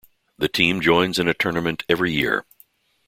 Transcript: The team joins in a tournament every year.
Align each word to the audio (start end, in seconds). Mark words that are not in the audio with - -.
The 0.39 0.47
team 0.47 0.81
joins 0.81 1.19
in 1.19 1.27
a 1.27 1.33
tournament 1.35 1.85
every 1.87 2.11
year. 2.11 2.43